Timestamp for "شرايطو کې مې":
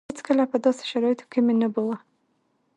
0.91-1.53